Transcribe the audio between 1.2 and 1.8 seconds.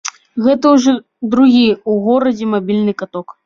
другі